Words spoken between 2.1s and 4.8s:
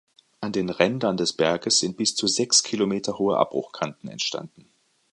zu sechs Kilometer hohe Abbruchkanten entstanden.